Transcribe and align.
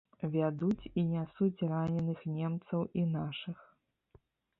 Вядуць 0.35 0.87
і 1.01 1.03
нясуць 1.09 1.67
раненых 1.71 2.23
немцаў 2.37 2.81
і 3.03 3.05
нашых. 3.13 3.59